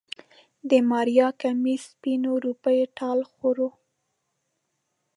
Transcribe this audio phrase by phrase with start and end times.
[0.69, 3.57] د ماريا کميس سپينو روپيو ټال خوړ.